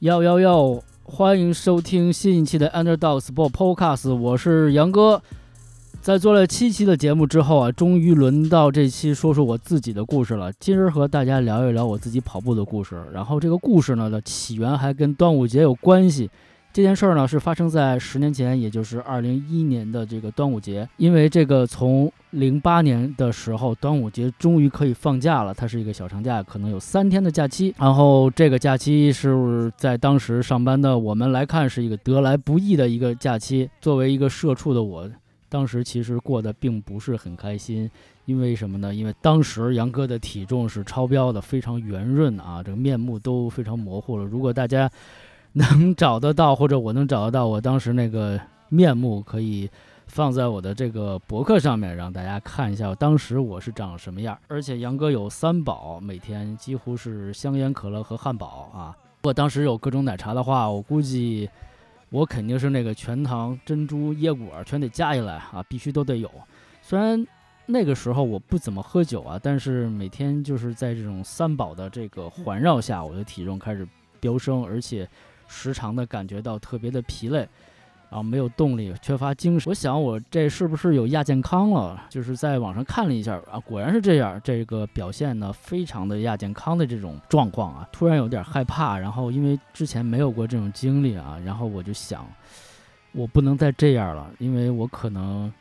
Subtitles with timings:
[0.00, 5.20] 要要要，欢迎收听新一期的 Underdog Sport Podcast，我是杨哥。
[6.00, 10.50] 在做了七期的节目之后啊，终于轮到这期说说我自己的故事了。
[10.58, 12.98] 今儿和大家聊一聊我自己跑步的故事。
[13.12, 16.30] 然后这个故事呢的起源还跟端午节有关系。
[16.72, 20.88] 这件事儿呢是发生在十年前，也就是二零一一年的这个端午节。
[20.98, 27.74] 因为这个从零八年的时候，端午节终于可以放假了，它是一个小长假，可能有三天的假期。
[27.76, 33.68] 然后这个假期是在当时上班的我们来看是一个得来不易的一个假期。
[33.80, 35.10] 作为一个社畜的我。
[35.48, 37.90] 当时其实过得并不是很开心，
[38.24, 38.94] 因为什么呢？
[38.94, 44.24] 因为当时杨哥的体重是超标的，非常圆润啊，这个面目都非常模糊了。
[44.24, 44.88] 如果大家
[45.54, 49.68] 能找得到，或者我能找得到我当时那个面目，可以
[50.06, 54.38] 放在我的这个博客上面，让大家看一下我当时我是长什么样。
[54.48, 58.96] 而且杨哥有三宝，每天几乎是香烟、可乐和汉堡啊。
[58.96, 61.48] 如果当时有各种奶茶的话，我估计。
[62.12, 66.28] 我肯定是那个全糖、珍珠、椰果全得加进来啊，必须都得有。
[66.82, 67.24] 虽然
[67.66, 73.86] 那个时候我不怎么喝酒啊，但是每天就是在这种三宝的这个环绕下，我的体重开始
[74.18, 75.08] 飙升，而且
[75.50, 77.46] 时常的感觉到特别的疲累。
[78.10, 79.70] 啊，没有动力，缺乏精神。
[79.70, 82.06] 我想，我这是不是有亚健康了？
[82.10, 84.40] 就是在网上看了一下啊，果然是这样。
[84.42, 88.98] 这个表现呢，非常的亚健康的这种状况啊，突然有点害怕。
[88.98, 92.26] 然后因为之前没有过这种经历啊，然后我就想，
[93.12, 95.52] 我不能再这样了，因为我可能，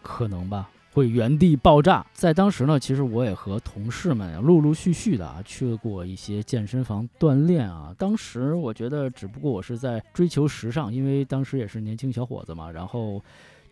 [0.00, 0.70] 可能吧。
[0.98, 2.04] 会原地爆炸。
[2.12, 7.94] 在当时呢，其实我也和同事们陆陆续续的啊去过一些健身房锻炼啊。
[7.96, 12.68] 当时我觉得，只不过我是在追求时尚，因为当时也是年轻小伙子嘛。
[12.70, 13.22] 然后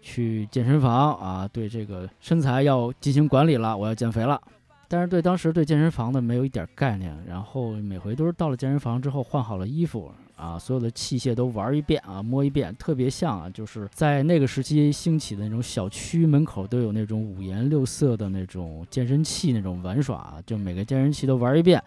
[0.01, 4.41] 去健身房啊，对这个身材要进行管理了，我要减肥了。
[4.89, 7.13] 但是对当时对健身房的没有一点概念。
[7.27, 10.13] 然后每回都是到了健身房之后换好了衣服。
[10.37, 21.83] 啊，所有的器械都玩一遍啊，摸一遍，特别像啊，就是在那个时期兴起的那种小区门口都有那种五颜六色的那种健身器那种玩耍，就每个健身器都玩一遍，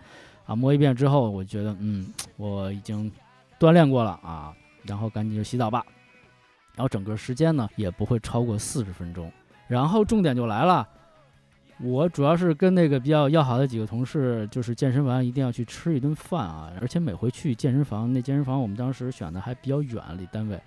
[0.46, 3.12] 啊，摸一遍之后，我觉得嗯，我已经
[3.60, 4.52] 锻炼过了啊，
[4.84, 5.86] 然后赶紧就洗澡吧，
[6.76, 9.32] 然后整个时间呢也不会超过四十分钟，
[9.68, 10.88] 然后重点就来了。
[11.82, 20.60] 我主要是跟那个比较要好的几个同事，就是健身完一定要去吃一顿饭啊，而且每回去健身房，那健身房我们当时选的还比较远，离单位，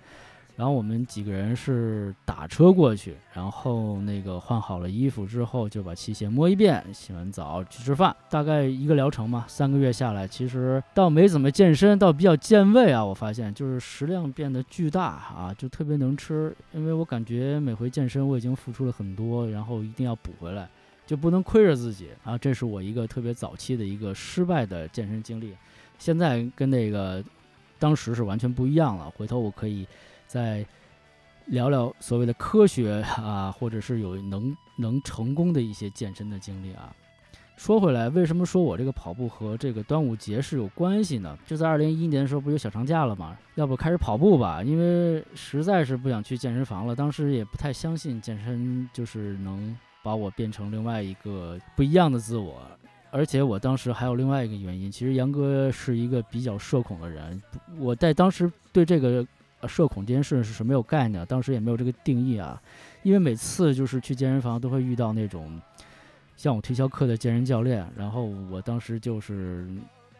[0.55, 20.67] 然后我们几个人是打车过去，然后那个换好了衣服之后，就把器械摸一遍，洗完澡去吃饭，大概一个疗程嘛，三个月下来，其实倒没怎么健身，倒比较健胃啊，我发现就是食量变得巨大啊，就特别能吃，因为我感觉每回健身我已经付出了很多，然后一定要补回来。
[21.05, 22.37] 就不能亏着自己啊！
[22.37, 25.53] 这是我一个特别早期的一个失败的健身经历，
[25.99, 27.23] 现在跟那个
[27.77, 29.09] 当时是完全不一样了。
[29.11, 29.85] 回头我可以
[30.27, 30.65] 再
[31.47, 36.95] 聊聊所谓的科学啊，或者是有能能成功的一些健身的经历啊。
[37.57, 41.37] 说回来，为什么说我这个跑步和这个端午节是有关系呢？
[41.45, 43.37] 就在二零一一年的时候，不有小长假了吗？
[43.55, 44.63] 要不开始跑步吧？
[44.63, 49.77] 因为实在是不想去健身房了，当时也不太相信健身就是能。
[50.03, 52.61] 把我变成另外一个不一样的自我，
[53.09, 54.91] 而且我当时还有另外一个原因。
[54.91, 57.41] 其实杨哥是一个比较社恐的人，
[57.79, 59.25] 我在当时对这个
[59.67, 62.61] 社恐这件事是没有概念，当时也没有这个定义啊。
[63.01, 65.59] 因为每次就是去健身房都会遇到那种
[66.35, 69.67] 向我推销课的健身教练，然后我当时就是。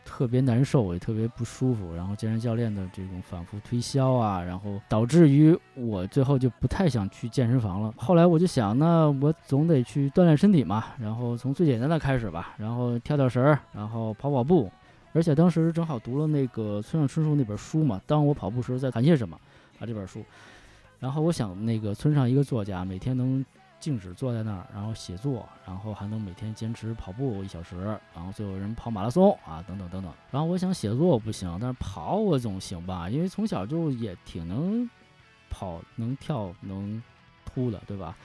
[0.06, 1.94] 特别难受，也特别不舒服。
[1.96, 7.94] 然后健身教练的这种反复推销啊，然后导致于我最后就不太想去健身房了。
[7.98, 10.86] 后来我就想，那我总得去锻炼身体嘛。
[11.00, 14.72] 然后从最简单的开始吧，然后跳跳绳，然后跑跑步。
[15.14, 19.40] 而且当时正好读了那个村上春树那本书嘛，《当我跑步时在谈些什么》
[19.84, 20.24] 啊这本书。
[21.00, 23.46] 然后我想，那个村上一个作家，每天能。
[23.84, 30.10] 静止坐在那儿，然后写作，然后还能每天坚持跑步一小时，然后最后人跑马拉松啊，等等等等。
[30.32, 34.90] 然后我想写作不行，但是跑我总行吧，因为从小就也挺能
[35.50, 37.04] 跑、能跳、能
[37.44, 38.16] 突的，对吧？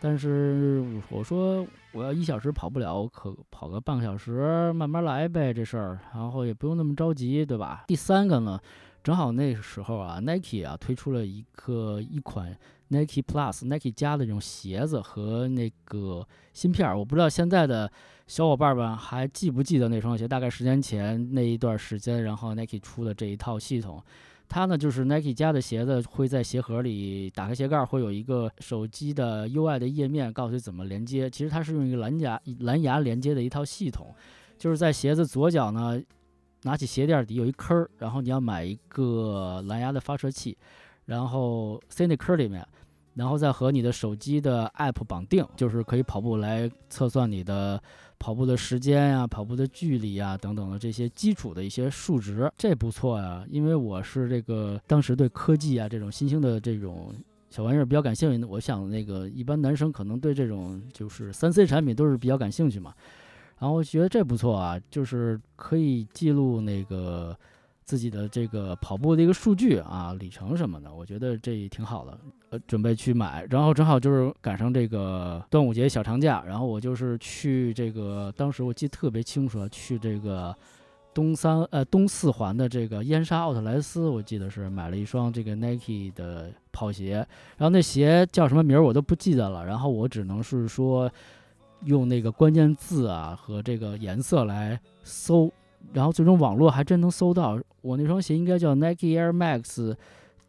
[0.00, 0.80] 但是
[1.10, 7.82] 我说我要一小时跑不了，我可跑个半个小时，慢慢来呗，这事儿，然后也不用那么着急，对吧？
[7.88, 8.60] 第三个呢，
[9.04, 12.56] 正好那时候啊，Nike 啊推出了一个一款。
[12.88, 17.90] Nike Plus、Nike 加的这种鞋子和那个芯片儿，我不知道现在的
[18.26, 20.26] 小伙伴们还记不记得那双鞋？
[20.26, 24.02] 大概十年前那一段时间，然后 Nike 出的这一套系统，
[24.48, 31.28] 它呢就是 Nike 加的鞋子会在鞋盒里打开鞋盖，会有一个手机的 UI 的页面，告诉你怎么连接。
[31.28, 34.14] 其实它是用一个蓝牙蓝牙连接的一套系统，
[34.56, 36.00] 就是在鞋子左脚呢。
[36.64, 40.56] 拿起鞋垫底有一坑儿，然后你要买一个蓝牙的发射器，
[41.04, 42.66] 然后塞那坑里面，
[43.14, 47.78] 然后再和你的手机的 app 绑定，就是可以跑步来测算你的
[48.18, 53.44] 跑步的时间呀、跑步的距离呀等等的这些基础的一些数值，这不错呀。
[53.50, 57.14] 因为我是这个当时对科技啊这种新兴的这种
[57.50, 62.94] 小玩意儿比较感兴趣，我想那个一般男生可能对这种就是三 C 产品都是比较感兴趣嘛。
[63.64, 67.34] 然后我觉得这不错啊，就是可以记录那个
[67.86, 72.18] 自己的这个跑步的一个数据啊、里程什么的，我觉得这挺好的。
[72.50, 80.54] 呃，准备去买，然后正好就是赶上这个端午节小长假，然后我就是去这个，当时我记得特别清楚，去这个
[81.14, 87.26] 东三呃东四环的这个燕莎奥特莱斯，我记得是买了一双这个 Nike 的跑鞋，
[87.56, 91.10] 然后那鞋叫什么名儿我都不记得了，然后我只能是说。
[91.84, 95.52] 用那个关键字啊和这个颜色来搜，
[95.92, 97.58] 然后最终网络还真能搜到。
[97.82, 99.94] 我那双鞋应该叫 Nike Air Max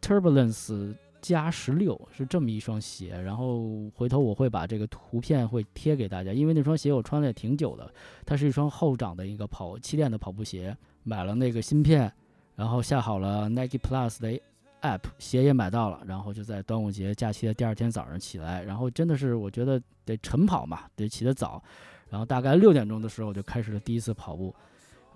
[0.00, 3.20] Turbulence 加十六，是这么一双鞋。
[3.20, 7.92] 然后回头我会把这个图片会贴给大家，因为那双鞋我穿了也挺久的，
[8.24, 10.76] 它是一双后掌的一个跑气垫的跑步鞋。
[11.04, 12.12] 买了那个芯片，
[12.56, 14.40] 然后下好了 Nike Plus 的。
[14.86, 21.62] App 鞋也买到了，然后就在端午节假期的第二天早上起来，然后真的是我觉得得晨跑嘛，得起得早，
[22.08, 24.54] 然后大概六点钟的时候我就开始了第一次跑步。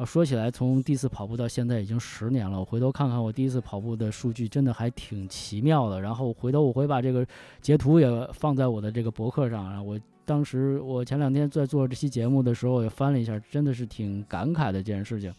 [0.07, 6.01] 说起来从第一次跑步到现在已经十年了，我回头看看我第一次跑步的数据，真的还挺奇妙的。
[6.01, 7.27] 然后回头我会把这个
[7.61, 9.69] 截图也放在我的这个博客上。
[9.69, 15.31] 然后我当时我前两天在做这期节目的时候也翻了一下，真的是挺感慨的这件事情。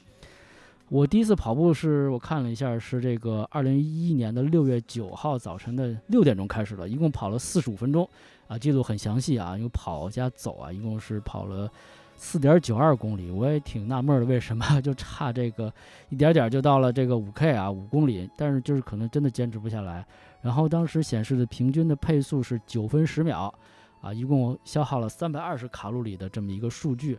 [0.91, 8.05] 我第一次跑步是我看了一下，是这个二零一一年的六月九号早晨的六点钟开始的，一共跑了四十五分钟，
[8.49, 11.71] 啊，记录很详细啊，因为跑加走啊，一共是跑了
[12.17, 13.31] 四点九二公里。
[13.31, 15.73] 我也挺纳闷的，为什么 就差这个
[16.09, 20.05] 一点点就到了这个五 K 啊，五公里，但是就是可能真的坚持不下来。
[20.41, 23.53] 然后当时显示的平均的配速是九分十秒，
[24.01, 27.17] 啊，一共消耗了三百二十卡路里的这么一个数据。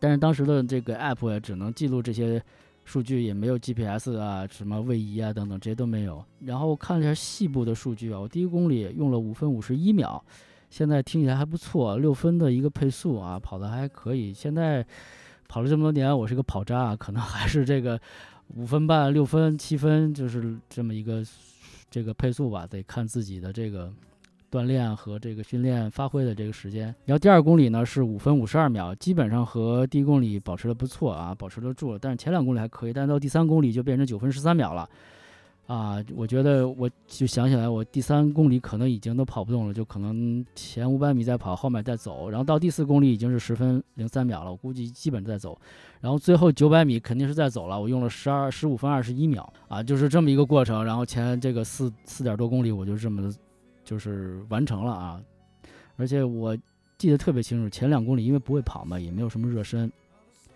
[0.00, 2.42] 但是当时的这个 app 也只能记录这些
[2.86, 6.24] 数据，也没有 GPS 啊、什么位移啊等等，这些都没有。
[6.46, 10.24] 然后看了一下细部的数据啊，我第一公里用了五分五十一秒，
[10.70, 14.32] 现在听起来还不错，六分的一个配速啊，跑的还可以。
[14.32, 14.84] 现在
[15.46, 18.00] 跑了这么多年，我是个跑渣，啊可能还是这个
[18.56, 21.22] 五分半、六分、七分，就是这么一个
[21.90, 23.92] 这个配速吧，得看自己的这个。
[24.50, 31.98] 锻炼和这个训练发挥的这个时间，然后第二公里呢是五分五十二秒，基本上和第一公里保持的不错啊，保持得住了。
[32.00, 34.88] 但是前两公里还可以，但到第三公里就变成九分十三秒了，
[35.68, 45.56] 啊，我觉得我就想起来，我第三公里可能已经都跑不动了，就可能前五百米再跑，后面再走，然后到第四公里已经是十分零三秒了，我估计基本在走，
[46.00, 50.84] 然后最后九百米肯定是在走了，我用了十二十五分二十一秒啊，就是这么一个过程。
[50.84, 53.32] 然后前这个四四点多公里，我就这么。
[53.90, 55.20] 就是完成了啊，
[55.96, 56.56] 而且我
[56.96, 59.90] 记得特别清楚，前两公里因为不会跑嘛，也没有什么热身，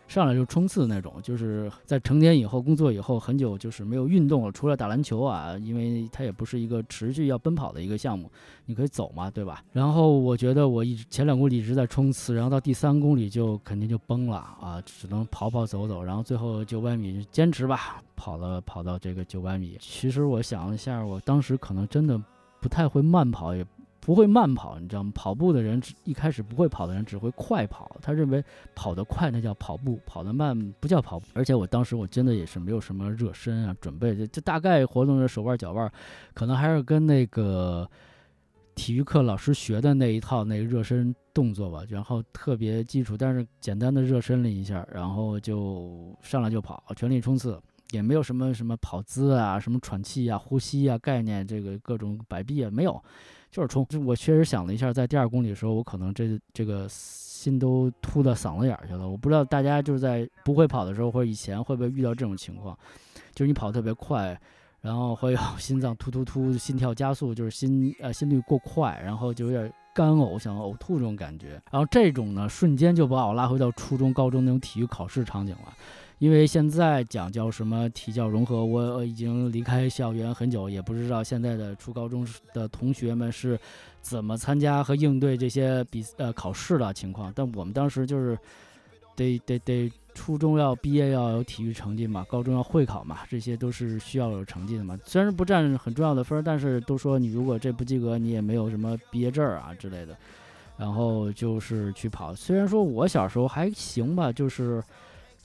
[0.07, 1.15] 上来就冲刺那种。
[1.21, 8.31] 就是在成年以后、工作以后很久，就是没有运动了，除了打篮球啊，因为它也不是一个持续要奔跑的一个项目，
[8.67, 9.65] 你可以走嘛，对吧？
[9.73, 19.77] 然后我觉得我一直前两公里一直在冲刺，然后到第三公里就肯定就崩了啊，只能跑跑走走，然后最后九百米坚持吧，跑了跑到这个九百米。
[19.81, 22.23] 其实我想了一下，我当时可能真的。
[22.65, 23.63] 不太会慢跑，也
[24.01, 25.13] 不会慢跑，你知道吗？
[25.15, 28.43] 跑步的人一开始不会跑的人只会快跑，他认为
[28.75, 31.27] 跑得快那叫跑步，跑得慢不叫跑步。
[31.35, 35.93] 而且我当时我真的也是没有什么热身啊，准备就就大概活动着手腕脚腕，
[36.33, 37.87] 可能还是跟那个
[38.75, 47.61] 体育课老师学的那一套那个热身动作吧，然后特别基础，但是简单的热身了一下，然后就上来就跑，全力冲刺。
[47.95, 53.03] 也没有什么什么跑姿啊，什么喘气啊、呼吸啊概念，这个各种摆臂啊没有，
[53.51, 53.87] 就是冲。
[54.05, 59.09] 我确实想了一下，在第二公里的时候，我可能这这个心都突到嗓子眼儿去了。
[59.09, 62.77] 我不知道大家就是在不会跑的时候或者以前会不会遇到这种情况，
[63.35, 64.39] 就是你跑特别快，
[64.81, 71.61] 然后会有 心脏突突突、心跳加速，就是心呃心率过快，然后就有点干呕、想呕吐这种感觉。
[71.71, 75.73] 然后这种呢，瞬间就把我拉回到初中、高中那种体育考试场景了。
[76.25, 83.61] 因为现在讲叫什么体教融合，我已经离开校园很久，也不知道现在的初高中的同学们是
[84.01, 87.31] 怎么参加和应对这些比呃考试的情况。
[87.37, 88.39] 但我们当时就是
[89.15, 94.99] 得得得，初中要毕业要有体育成绩嘛，高中要会考嘛，这些都是需要有成绩的嘛。
[95.05, 100.17] 虽然不占很重要的分，但是都说你如果这不及格，你也没有什么毕业证啊之类的。
[100.79, 104.83] 然后就是去跑，虽然说我小时候还行吧，就是。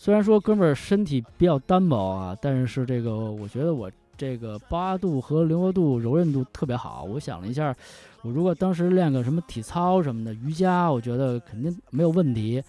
[0.02, 7.04] 虽然说哥们儿身体比较单薄啊，但是这个我觉得我这个爆发度和灵活度、柔韧度特别好。
[7.04, 7.76] 我想了一下，
[8.22, 12.64] 我如果当时练个什么体操什么的、瑜伽，我觉得肯定没有问题。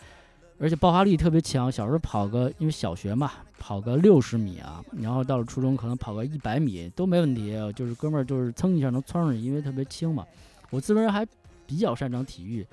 [0.58, 7.56] 而且爆发力特别强，小时候跑个，因为小学嘛，跑个六十米啊，然后到了初中可能跑个一百米都没问题。
[7.76, 10.26] 就是哥们儿就是蹭一下能窜上去，因为特别轻嘛。
[10.70, 11.24] 我自认还
[11.64, 12.66] 比较擅长体育，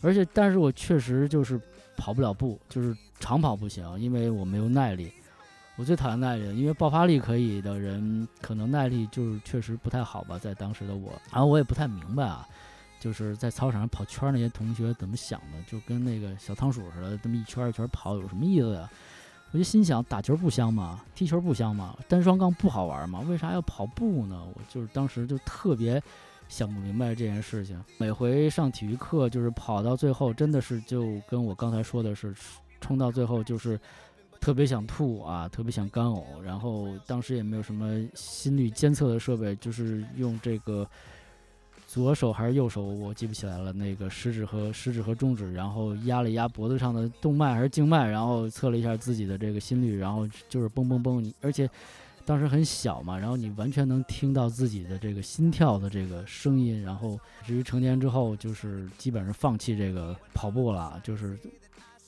[0.00, 1.60] 而且但是我确实就是
[1.96, 5.12] 跑不了步，就是长跑不行，因为我没有耐力。
[5.76, 11.12] 我最讨厌耐力，因为爆发力可以的人，可能耐力就是确实不太好吧，在当时的我。
[11.30, 12.48] 然后我也不太明白啊，
[12.98, 18.88] 就是在操场上跑圈那些同学怎么想的，就跟那个小仓鼠似的，这么一圈一圈跑有什么意思呀？
[19.52, 21.00] 我就心想，打球不香吗？
[21.14, 21.94] 踢球不香吗？
[22.08, 23.20] 单双杠不好玩吗？
[23.28, 24.42] 为啥要跑步呢？
[24.54, 26.02] 我就是当时就特别
[26.48, 27.82] 想不明白这件事情。
[27.98, 32.34] 每回上体育课，就是跑到最后，真的是就跟我刚才说的是，
[32.80, 33.78] 冲到最后就是。
[34.38, 40.88] 特别想吐啊，特别想干呕，然后当时也没有什么心率监测的设备，就是用这个
[41.88, 51.68] 左手还是右手，我记不起来了，那个食指和食指和中指，然后压了压脖子上的动脉还是静脉，然后测了一下自己的这个心率，然后就是嘣嘣嘣，而且
[52.26, 61.38] 当时很小嘛，然后你完全能听到自己的这个心跳的这个声音，然后至于成年之后，就是基本上放弃这个跑步了，就是。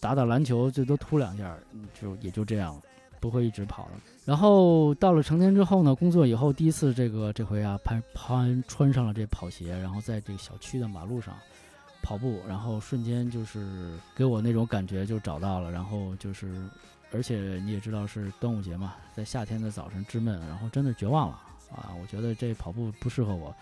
[0.01, 1.59] 打打篮球最多突两下，
[2.01, 2.81] 就也就这样，
[3.19, 4.01] 不会一直跑了。
[4.25, 11.35] 然后到了成年之后呢，工作以后第一次这个这回啊，攀攀穿上了这跑鞋，然后在这个小区的马路上
[12.01, 15.73] 跑步，然后瞬间就是给我那种感觉就找到了。
[15.73, 16.55] 然后就是，
[17.13, 21.93] 而且你也知道是端午节嘛，在夏天的早晨之闷，然后真的绝望了啊！
[22.01, 23.55] 我觉得这跑步不适合我。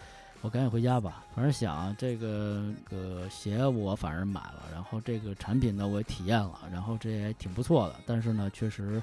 [0.42, 9.02] 我赶紧回家吧，反正想这个个鞋我反正买了，然后这个产品呢我也体验了，然后这也挺不错的，但是呢确实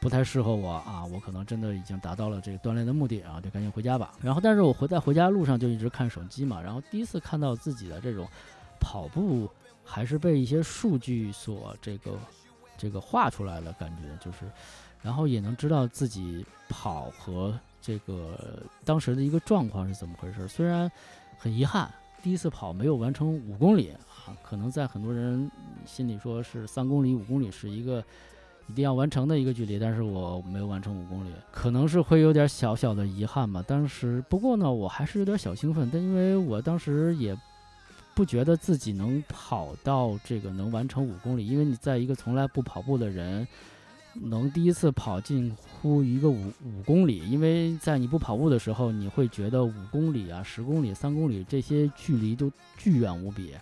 [0.00, 4.12] 不太适合我啊，我可能真的已经达到了这个锻炼的目的啊，就赶紧回家吧。
[4.20, 8.28] 然后但是我回在回家路上就一直看手机嘛，然后第一次看到自己的这种
[8.78, 9.50] 跑步
[9.82, 12.16] 还是被一些数据所这个
[12.76, 14.50] 这个画出来了，感觉就是，
[15.02, 17.58] 然后也能知道自己跑和。
[17.82, 18.36] 这个
[18.84, 20.48] 当时的一个状况是怎么回事？
[20.48, 20.90] 虽然
[21.38, 21.88] 很遗憾，
[22.20, 23.92] 第一次跑没有完成五公里
[24.26, 25.48] 啊，可能在很多人
[25.84, 28.02] 心里说是三公里、五公里是一个
[28.66, 33.62] 一定要完成的一个距离，但是我没有完成五公里，可能是会有点小小的遗憾吧。
[33.62, 37.38] 当时不过呢，我还是有点小兴奋，但因为我当时也
[38.16, 43.46] 不觉得自己能跑到这个能完成五公里，因为你在一个从来不跑步的人。
[44.18, 53.52] 能第一次跑近乎一个五五公里，因为在你不跑步的时候，你会觉得五公里啊、十公里、三公里这些距离都巨远无比，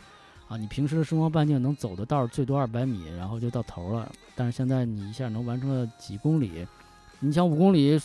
[0.46, 4.12] 啊，你平时的生活半径能走的道最多二百米，然后就到头了。
[4.37, 6.64] 但是现在你一下能完成了几公里，
[7.18, 8.00] 你想五公里，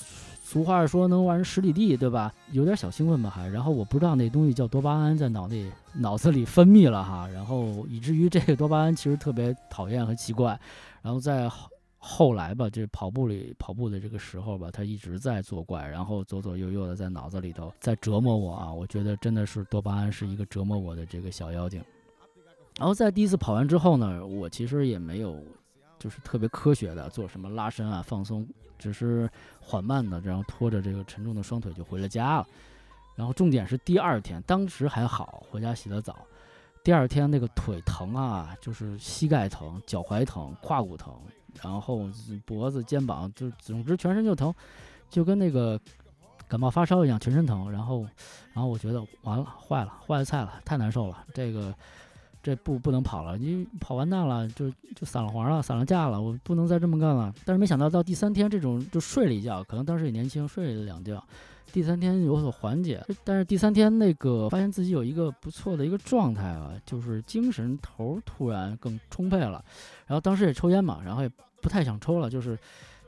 [0.50, 2.34] 俗话说能玩十里地，对吧？
[2.53, 3.48] 有点小兴奋吧还。
[3.48, 10.60] 然后我不知道那东西叫多巴胺在脑内脑子里分泌了哈，然后以至于这个多巴胺其实特别讨厌和奇怪，
[11.03, 11.48] 然后在。
[12.01, 18.74] 后来吧，这跑步里跑步的这个时候吧，他一直在作怪，然后左左右右的在脑子里头在折磨我啊！
[18.74, 21.84] 我觉得真的是多巴胺是一个折磨我的这个小妖精。
[22.77, 25.44] 然后在第一次跑完之后呢，我其实也没有
[26.00, 29.29] 就是特别科学的做什么拉伸啊、放松，只是
[29.60, 32.48] 缓慢的，然后拖着这个沉重的双腿就回了家了。
[33.15, 36.25] 然后重点是第二天，当时还好，回家洗了澡。
[36.84, 41.13] 第二天那个腿疼啊，就是膝盖疼、脚踝疼、胯骨疼。
[41.62, 42.08] 然后
[42.46, 44.53] 脖子、肩膀，就总之全身就疼，
[45.10, 45.77] 就跟那个
[46.48, 47.70] 感冒发烧一样，全身疼。
[47.70, 48.03] 然后，
[48.53, 51.25] 然后我觉得完了，坏了，坏了菜了，太难受了。
[51.34, 51.74] 这个
[52.41, 57.34] 这不不能跑了，你跑完蛋了，就就散了黄了，散了架了，我不能再这么干了。
[57.46, 61.24] 但是没想到到第三天，这种就睡了一觉，可能当时也年轻，睡了两觉。
[61.72, 69.63] 第三天有所缓解，但是第三天那个发现自己有一个不错的一个状态啊，就是精神头突然更充沛了。
[70.08, 71.29] 然后当时也抽烟嘛，然后也
[71.62, 72.58] 不太想抽了，就是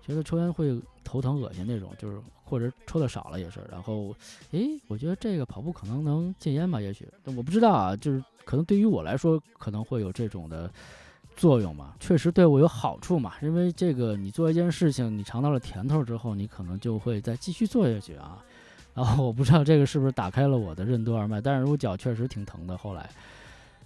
[0.01, 3.60] 觉得抽烟会头疼恶心那种，就是或者抽的少了也是。
[3.72, 4.15] 然后，
[4.51, 10.70] 诶，我觉得这个跑步可能能戒烟吧，也许，我不知道啊，就是可能对于我来说可能会有这种的。
[11.38, 18.43] 作用嘛，确实对我有好处嘛，因为这个你做一件事情，你尝到了甜头之后，你可能就会再继续做下去啊。
[18.93, 22.77] 然后我不知道这个是不是打开了我的任督二脉，但是我脚确实挺疼的。
[22.77, 23.10] 后来，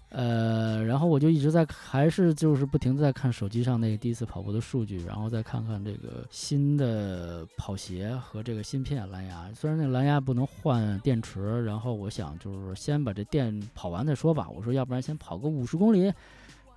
[0.10, 9.50] 呃，然后我就一直在，还是就是不停在看手机上那个第一次跑步的数据，然后再看看这个新的跑鞋和这个芯片蓝牙。
[9.54, 14.48] 虽然那蓝牙不能换电池，然后我想就是先把这电跑完再说吧。
[14.50, 16.12] 我说要不然先跑个五十公里。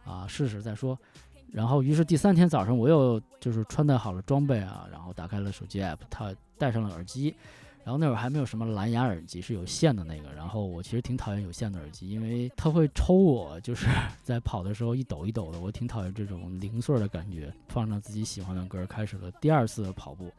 [0.05, 0.99] 啊，试试再说。
[1.53, 7.35] 然后于是第三天早上我又就是穿戴好了装备啊，然后打开了手机 app，他戴上了耳机。
[7.89, 10.31] 然后那会儿还没有什么蓝牙耳机，是有线的那个。
[10.35, 13.87] 然后我其实挺讨厌有线的耳机，因为它会抽我，就是
[14.23, 17.51] 在跑的时候一抖一抖的，我挺讨厌这种零碎的感觉。
[17.69, 20.31] 放上自己喜欢的歌，开始了第二次的跑步。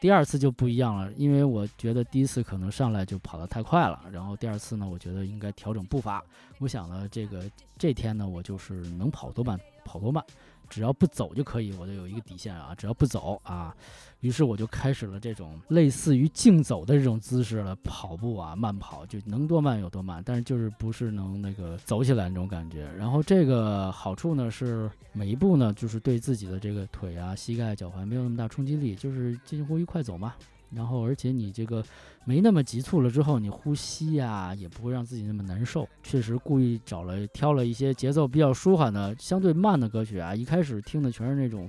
[0.00, 6.20] 第二次就不一样了，因为我觉得第一次可能上来就跑得太快了，然后第二次呢，我觉得应该调整步伐。
[6.58, 7.48] 我想呢，这个
[7.78, 10.24] 这天呢，我就是能跑多慢跑多慢。
[10.72, 12.74] 只要不走就可以，我就有一个底线啊！
[12.74, 13.76] 只要不走啊，
[14.20, 22.90] 于是我就开始了这种类似于竞走的这种姿势了，跑步啊，慢跑就能多慢有多慢，但是就是不是能那个走起来那种感觉。
[22.96, 30.32] 然后这个好处呢是每一步呢就是对自己的这个腿啊、膝盖、脚踝没有那么大冲击力，就是近乎于快走嘛。
[30.74, 31.84] 然后，而且你这个
[32.24, 35.88] 没那么急促了之后，你呼吸呀也不会让自己那么难受。
[36.04, 40.32] 确实故意找了挑了一些节奏比较舒缓的、相对慢的歌曲啊。
[40.32, 41.68] 一开始听的全是那种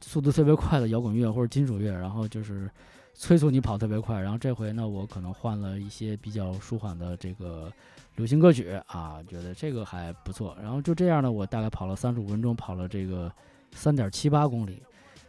[0.00, 2.70] 速度特别快的摇滚乐或者金属乐，然后就是
[3.14, 4.20] 催促你跑特别快。
[4.20, 7.72] 然后这回呢，我可能换了一些比较舒缓的这个
[8.14, 10.56] 流行歌曲啊，觉得这个还不错。
[10.62, 13.32] 然后就这样呢，我大概跑了三十五分钟，跑了这个
[13.72, 14.80] 三点七八公里。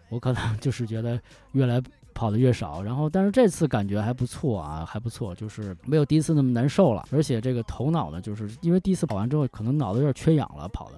[0.09, 1.19] 我可能 就是觉得
[1.53, 1.81] 越来。
[2.17, 10.95] 跑的越少，然后但是这次感觉还不错啊，还不错，就是没有第一次那么难受了，而且这个头脑呢，就是因为第一次跑完之后可能脑子有点缺氧了，跑的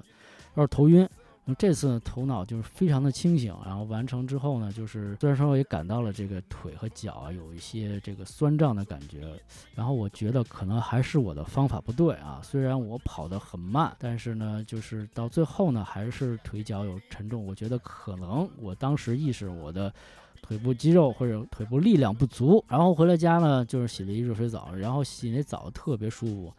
[0.55, 1.05] 有点头晕，
[1.43, 9.27] 那这次呢头脑就是非常的清醒，然后完成之后呢，就是虽然说也感到了这个腿和脚有一些这个酸胀的感觉，
[9.75, 19.93] 然后我觉得可能还是我的方法不对啊，虽然我跑得很慢，但是呢，就是到最后呢还是腿脚有沉重，我觉得可能我当时意识我的。
[20.41, 26.53] 腿部肌肉或者腿部力量不足，然后回了家呢，就是洗了一热水澡，然后洗那澡特别舒服，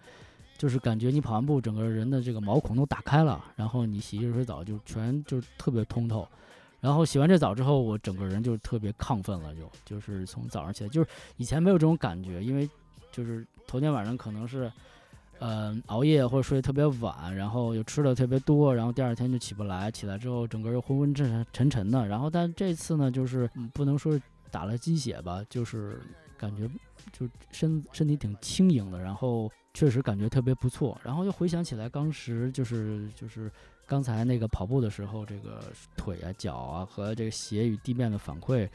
[0.56, 6.26] 就是感觉你跑完步，整个人的这个毛孔都打开了，然后你洗热水澡就全就特别通透，
[6.80, 12.68] 然后洗完这澡之后，我整个人就特别亢奋了，就就是从早上起来，就是以前没有这种感觉，因为
[13.10, 14.70] 就是头天晚上可能是。
[15.40, 22.06] 嗯，熬夜或者睡得特别晚，然后又吃的特别多，然后第二天就起不来，起来之后整个又昏昏沉沉沉的。
[22.06, 26.00] 然后，但这次呢，就是不能说是打了鸡血吧，就是
[26.36, 26.68] 感觉
[27.12, 31.00] 就身身体挺轻盈的，然后确实感觉特别不错。
[31.02, 33.50] 然后又回想起来当时就是就是。
[33.90, 35.64] 刚才那个跑步的时候，这个
[35.96, 38.68] 腿啊、脚啊和这个鞋与地面的反馈，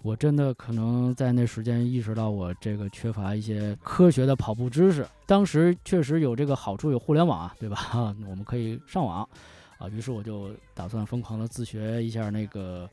[0.00, 5.04] 我真的可能在那时间意识到我这个缺乏一些科学的跑步知识。
[5.26, 8.14] 当时确实有这个好处，有互联网啊，对吧？
[8.30, 9.28] 我们可以上网
[9.76, 9.88] 啊。
[9.88, 12.88] 于是我就打算疯狂的自学一下那个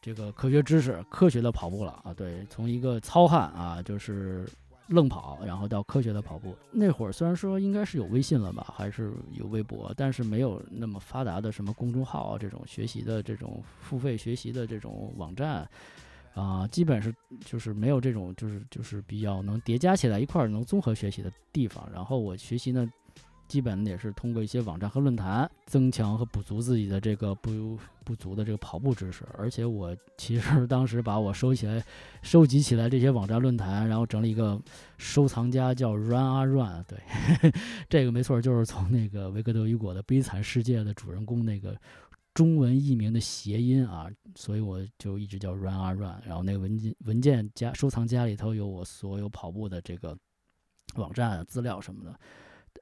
[0.00, 2.14] 这个科学知识，科学的跑步了啊。
[2.14, 4.48] 对，从一个糙汉啊，就是。
[4.90, 6.54] 愣跑，然后到科学的跑步。
[6.70, 15.66] 那会儿虽然说应该是有微信了吧，还是有微博，但是没有那么发达的什么公众号啊，这种学习的这种付费学习的这种网站，
[16.34, 21.88] 啊，基本是就是没有这种就是就是比较能叠加起来一块儿能综合学习的地方。
[21.92, 22.86] 然后我学习呢。
[23.50, 31.84] 基本也是通过一些网站和论坛增强和补足自己的这个不不足的这个跑步知识，而且我其实 当时把我收起来、
[32.22, 34.60] 收集起来这些网站论坛，然后整理一个
[34.98, 36.84] 收藏夹，叫 Run 啊 Run。
[36.86, 36.98] 对，
[37.90, 41.76] 这个没错，就是从那个维克多·雨果的《悲惨世界》的主人公那个
[42.34, 46.22] 中文译名的谐音啊，所以我就一直叫 Run 啊 Run。
[46.24, 50.16] 然后那个文件文件夹收藏夹里头有我所有跑步的这个
[50.94, 52.18] 网站资料什么的。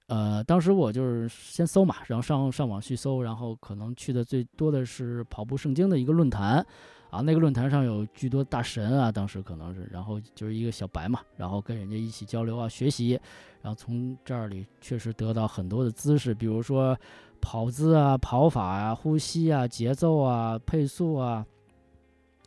[0.06, 6.64] 呃，当时我就是先搜嘛，然后上上网去搜，然后可能去的最多的是跑步圣经的一个论坛，
[7.10, 13.20] 啊，那个论坛上有巨多大神啊，当时可能是，然后就是一个小白嘛，然后跟人家一起交流啊，学习，
[13.60, 16.96] 然后从这儿里确实得到很多的姿势，比如说
[17.40, 21.44] 跑姿啊、跑法啊、呼吸啊、节奏啊、配速啊，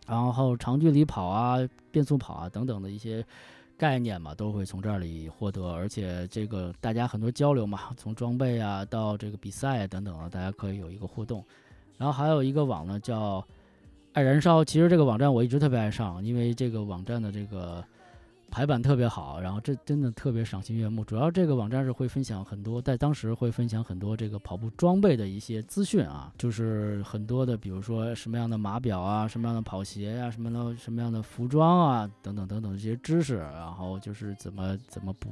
[0.08, 1.58] 然后长距离跑啊、
[1.91, 3.23] 变速跑啊等等的一些。
[3.82, 11.44] 概念嘛，都会从这里获得，而且这个大家很多交流嘛，从装备啊到这个比赛啊等等啊，大家可以有一个互动。
[11.98, 13.44] 然后还有一个网呢，叫
[14.13, 14.63] 爱燃烧。
[14.63, 17.84] 其实这个网站我一直特别爱上，因为这个网站的这个。
[18.52, 21.06] 排版特别好，然后这真的特别赏心悦目。
[21.06, 35.30] 主要这个网站是会分享很多，在当时会分享很多这个跑步装备的一些资讯啊，就是很多的，比如说什么样的码表啊，什么样的跑鞋呀，什么的什么样的服装啊，等等等等这些知识，然后就是怎么怎么补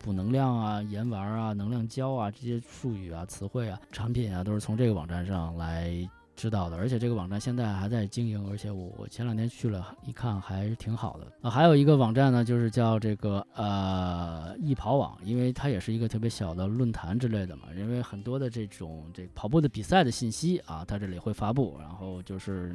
[0.00, 6.08] 补能量啊、盐丸啊、能量胶啊这些术语啊、词汇啊、产品啊，都是从这个网站上来。
[6.40, 11.50] 知道的，而且这个网站现在还在经营，而且我我前两天去了一看，还是挺好的啊。
[11.50, 22.74] 还有一个网站呢，就是叫这个呃易跑网，因为它也是一个特别小的论坛之类的嘛，因为很多的这种这跑步的比赛的信息啊，它这里会发布，然后就是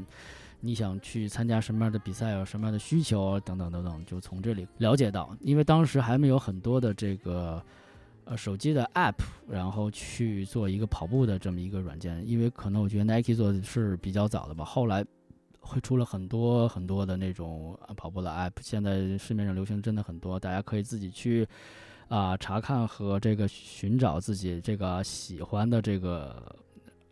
[0.60, 7.60] 你想去参加什么样的比赛，有什么样的需求等等等等，就从这里了解到，因为当时还没有很多的这个。
[8.26, 9.14] 呃，手机的 App，
[9.48, 15.06] 然后去做一个跑步的这么一个软件，因为可能我觉得 Nike 做的是比较早的吧，后来
[15.60, 21.48] 会出了很多很多的那种跑步的 App，现在市面上流行真的很多，大家可以自己去
[22.08, 26.56] 啊查看和这个寻找自己这个喜欢的这个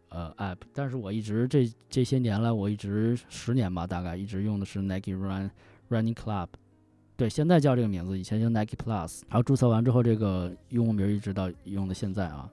[0.10, 5.52] 呃 App，但是我一直这这些年来，我一直十年吧，大概一直用的是 Nike Run
[5.90, 6.48] Running Club。
[7.16, 12.50] 对，现在叫这个名字，以前叫 Nike Plus，然后注册完之后，这个用户名一直到用到现在啊。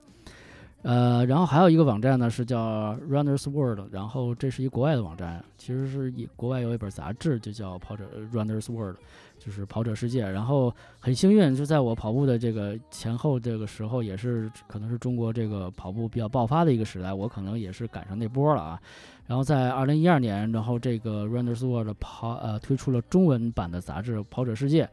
[0.83, 8.95] 呃，然后还有一个网站呢，是叫 Runners World，然后这是一国外的网站，其实是一国外有一本杂志，就叫跑者 Runners World，
[9.37, 10.27] 就是跑者世界。
[10.27, 18.81] 然后很幸运，就在我跑步的这个前后这个时候，也是可能是中国这个跑步比较爆发的一个时代，我可能也是赶上那波了啊。
[19.27, 24.85] 然后在二零一二年，然后这个 Runners World 跑呃推出了中文版的杂志《跑者世界》。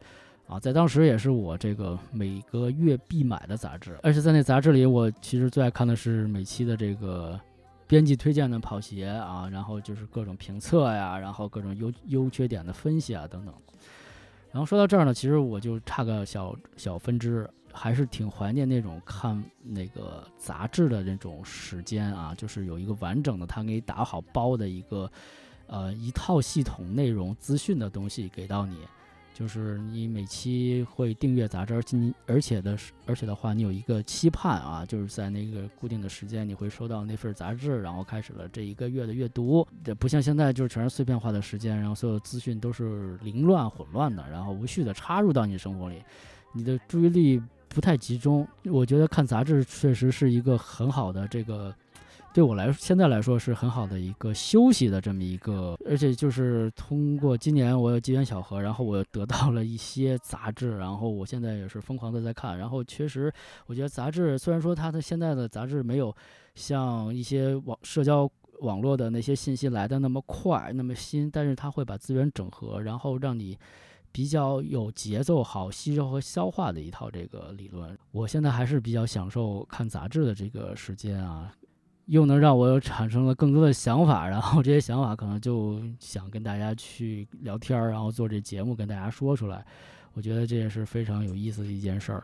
[0.49, 7.39] 啊，在当时也是我这个每个月必买的杂志，而且在那杂志里，我其实最爱看的是每期的这个
[7.85, 13.53] 编辑推荐的跑鞋啊，然后就是各种评测呀，然后各种优优缺点的分析啊等等。
[14.51, 25.11] 然后说到这儿呢，其实我就差个小小分支，还是挺怀念那种看那个杂志的那种时间啊，就是有一个完整的，他给你打好包的一个
[25.67, 28.79] 呃一套系统内容资讯的东西给到你。
[29.39, 39.65] 就是你每期会订阅杂志，而且而且的而且的话，你有一个期盼啊，就是在那个固定的时间，你会收到那份杂志，然后开始了这一个月的阅读。
[39.81, 46.03] 这不像现在，就是全是碎片化的时间，然后所有资讯都是凌乱混乱的，然后无序的插入到你生活里，
[46.53, 48.45] 你的注意力不太集中。
[48.65, 51.73] 我觉得看杂志确实是一个很好的这个。
[52.31, 63.33] 对我来说，现在来说是很好的一个休息的这么一个，而且就是通过今年我有机缘巧合，然后我得到了一些杂志，然后我现在也是疯狂的在看，然后确实
[63.65, 66.15] 我觉得杂志虽然说它的现在的杂志没有
[66.55, 73.57] 像一些网社交网络的那些信息来的那么快那么新，但是它会把资源整合，然后让你
[74.11, 77.97] 比较有节奏、好吸收和消化的一套这个理论。
[78.11, 81.51] 我现在还是比较享受看杂志的这个时间啊。
[82.09, 89.63] 又能让我产生了更多的想法，然后这些想法可能就想跟大家去聊天儿，然后做这节目跟大家说出来。
[90.13, 92.23] 我觉得这也是非常有意思的一件事儿。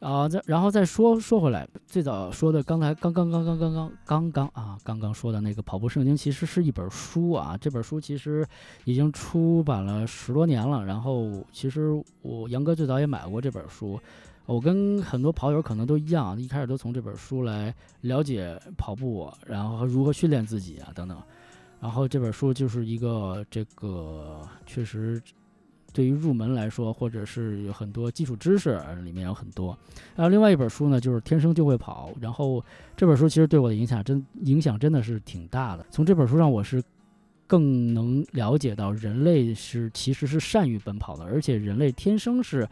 [0.00, 7.56] 啊，再然后再说说回来，最早说的刚才刚刚刚刚刚刚刚刚啊，刚刚说的那个跑步圣经其实是一本书啊。
[7.56, 8.44] 这本书其实
[8.84, 10.84] 已经出版了十多年了。
[10.84, 11.92] 然后其实
[12.22, 13.98] 我杨哥最早也买过这本书。
[14.46, 21.20] 我跟很多跑友可能都一样，一开始都从这本书来了解跑步，然后如何训练自己啊等等。
[21.80, 25.20] 然后这本书就是一个这个确实
[25.92, 29.76] 对于入门来说，或者是有很多基础知识里面有很多。
[30.14, 32.10] 然后另外一本书呢，就是《天生就会跑》。
[32.20, 32.64] 然后
[32.96, 35.84] 这本书其实对我的影响真影响真的是挺大的。
[35.90, 36.82] 从这本书上，我是
[37.48, 42.68] 更能了解到人类是其实是善于奔跑的，而且人类天生是。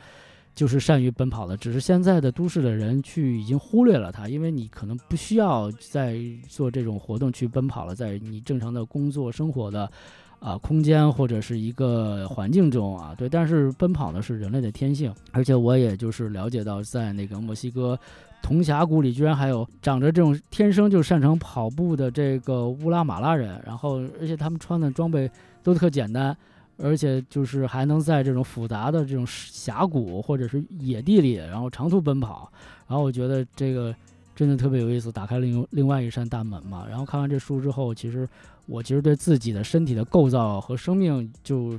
[0.55, 6.17] 就是善于奔跑的，只是现在的都市的人去已经忽略了它，因为你可能不需要再
[6.49, 9.91] 做这种活动去奔跑了，在你正常的工作生活的
[10.39, 17.99] 啊空间或者是一个环境中啊，对，但是奔跑呢是人类的天性，而且我也就是了解到，在那个墨西哥
[18.41, 25.29] 铜峡谷里，居然还有长着这种天生就擅长跑步的这个乌拉马拉人，然后而且他们穿的装备
[25.65, 26.37] 都特简单。
[26.77, 32.51] 而且就是还能在这种复杂的这种峡谷或者是野地里，然后长途奔跑，
[32.89, 33.95] 然后我觉得这个
[34.35, 36.85] 真的特别有意思，打开另另外一扇大门嘛。
[36.89, 38.29] 然后看完这书之后，其实
[38.67, 41.79] 我其实对自己的身体的构造和生命就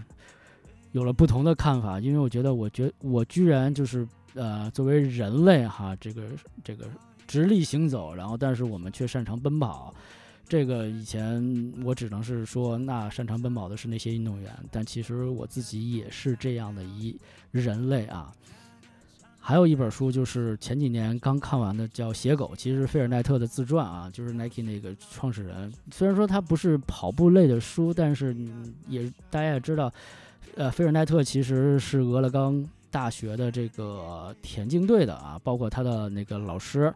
[0.93, 6.23] 有了不同的看法，因为我觉得，我觉我居然就是呃，作为人类哈，这个
[6.63, 6.85] 这个
[7.27, 9.93] 直立行走，然后但是我们却擅长奔跑。
[10.47, 17.17] 这个以前我只能是说，那擅长奔跑的是那些运动员，但其实我自己也是这样的一
[17.51, 18.31] 人类啊。
[19.39, 25.71] 还有一本书就是前几年刚看完的，叫《写狗》，其实是菲尔奈特的自传啊，就是 Nike 那个创始人。
[25.91, 28.35] 虽然说他不是跑步类的书，但是
[28.87, 29.91] 也大家也知道，
[30.55, 36.93] 呃，菲尔奈特其实是俄勒冈大学的这个田径队的啊，包括他的那个老师。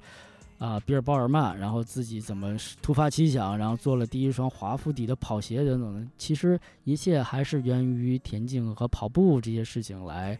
[0.60, 6.08] 啊，比尔鲍尔曼，然后自己怎么突发奇想，然后做了第一双华夫底的跑鞋等等的。
[6.20, 10.38] 其实一切还是源于田径和跑步这些事情来。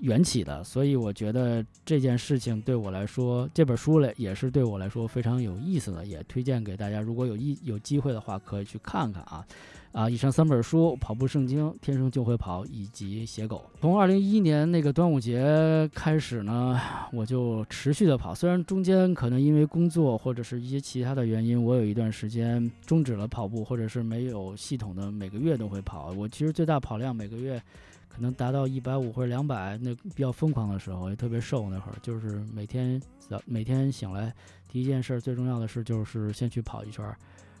[0.00, 7.00] 缘起的，所以我觉得这件事情对我来说，这本书嘞也是对我来说非常有意思的，也推荐给大家。
[7.00, 9.42] 如果有意有机会的话，可以去看看啊
[9.96, 10.10] 啊！
[10.10, 13.64] 以上三本书：《跑步圣经》《天生就会跑》以及《写狗》。
[13.80, 16.78] 从二零一一年那个端午节开始呢，
[17.14, 26.12] 我就持续的跑，虽然中间可能因为工作或者是一些其他的原因，我有一段时间终止了跑步，或者是没有系统的每个月都会跑。
[26.12, 27.58] 我其实最大跑量每个月。
[28.08, 34.32] 可能达到一百五或者两百，那比较疯狂的时候，也特别瘦那会儿，就是每天早每天醒来
[34.70, 37.04] 第一件事，最重要的事就是先去跑一圈，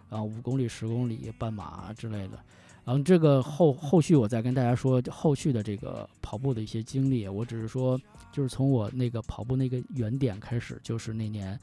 [0.08, 2.38] 啊五公里、十公里、半马之类的。
[2.84, 7.26] 然后这个后后续我再跟大家说后续的这个跑步的一些经历。
[7.26, 8.00] 我只是说，
[8.32, 11.58] 就是从我那个跑步那个原点开始，就是那年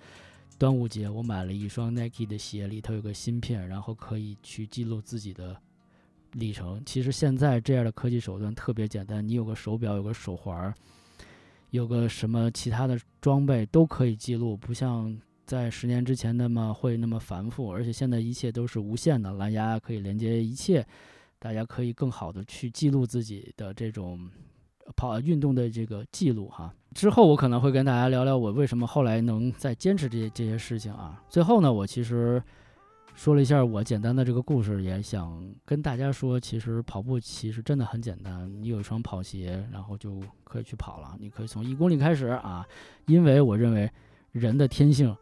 [0.57, 5.55] 端午节，我买了一双 Nike 的鞋，里头有个芯片，然后可以去记录自己的。
[6.33, 10.73] 里程其实现在这样的科技手段特别简单，你有个手表，有个手环，
[11.69, 17.71] 有个什么其他的装备都可以记录，不像在十年之前那么会那么繁复。
[17.71, 20.85] 而且现在一切都是无线的，蓝牙可以连接一切，
[21.39, 24.29] 大家可以更好的去记录自己的这种
[24.95, 26.73] 跑运动的这个记录哈。
[26.93, 31.21] 之后我可能会跟大家聊聊我为什么后来能再坚持这些这些事情啊。
[31.29, 32.41] 最后呢，我其实。
[33.15, 38.51] 说了一下我简单的这个故事，也想跟大家说，其实跑步其实真的很简单。
[38.59, 41.15] 你有一双跑鞋，然后就可以去跑了。
[41.19, 42.67] 你可以从一公里开始啊，
[43.05, 43.87] 因为我认为
[44.31, 45.15] 人的天性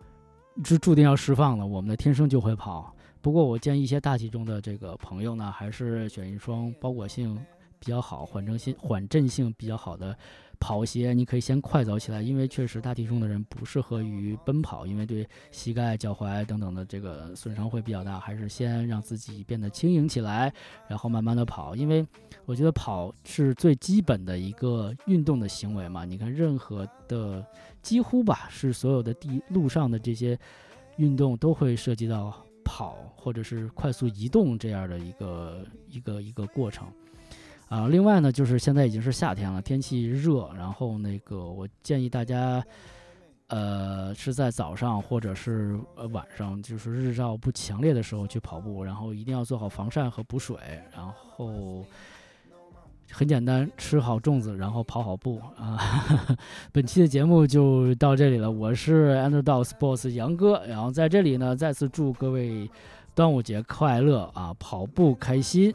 [0.63, 2.95] 是注定要释放的，我们的天生就会跑。
[3.21, 7.37] 不过我建议一些大体重的这个朋友呢，还是选一双包裹性
[7.79, 10.17] 比较好、缓震性缓震性比较好的。
[10.59, 18.19] 跑鞋你可以先快走起来，因为确实大体重的人不适合于奔跑，因为对膝盖、脚踝等等的这个损伤会比较大。
[18.19, 20.53] 还是先让自己变得轻盈起来，
[20.87, 21.75] 然后慢慢的跑。
[21.75, 22.05] 因为
[22.45, 26.05] 我觉得跑是最基本的一个运动的行为嘛。
[26.05, 27.43] 你看，任何的
[27.81, 30.37] 几乎吧，是所有的地路上的这些
[30.97, 36.87] 运动都会涉及到跑或者是快速移动这样的一个一个一个过程。
[37.67, 42.61] 啊，另外呢，就是现在已经是夏天了，天气热，然后那个我建议大家，
[43.47, 50.57] 呃，是在早上或者是呃晚上，就是日照不强烈的时候去跑步，然后一定要做好防晒和补水，
[50.93, 51.85] 然后
[53.11, 55.77] 很简单，吃好粽子，然后跑好步啊。
[56.71, 62.69] 本期的节目就到这里了，我是 Underdog Sports 杨哥，然后在这里呢，再次祝各位
[63.13, 65.73] 端午节快乐啊，跑步开心。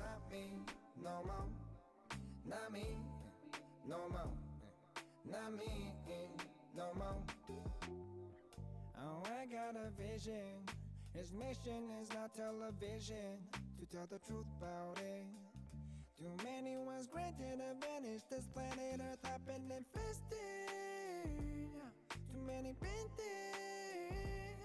[12.36, 13.38] television
[13.78, 15.55] to tell the truth about it.
[16.18, 18.22] Too many ones granted advantage.
[18.30, 20.32] This planet Earth happened infested.
[22.32, 24.56] Too many painted.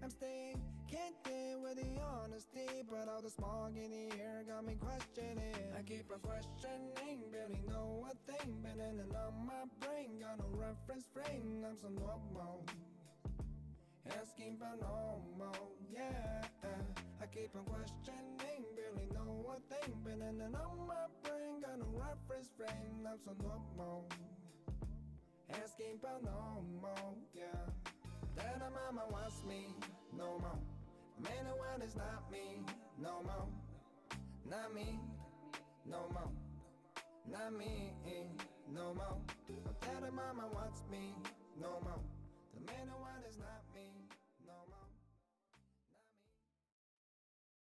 [0.00, 4.76] I'm staying candid with the honesty, but all the smog in the air got me
[4.78, 5.56] questioning.
[5.76, 10.46] I keep on questioning, barely know a thing, been in on my brain, got no
[10.54, 11.64] reference frame.
[11.66, 12.64] I'm so normal
[14.10, 16.42] asking for no more, yeah.
[17.22, 21.86] I keep on questioning, barely know what thing, in and on my brain, got no
[21.94, 24.08] reference frame, I'm so normal.
[25.50, 27.44] Asking for no more, yeah.
[28.36, 29.66] That a mama wants me,
[30.16, 30.58] no more.
[31.22, 32.58] Man, the one is not me,
[33.00, 33.46] no more.
[34.50, 34.98] Not me,
[35.86, 36.30] no more.
[37.30, 37.92] Not me,
[38.74, 39.18] no more.
[39.82, 41.14] That a mama wants me,
[41.60, 42.00] no more.
[42.54, 43.61] The man, the one is not.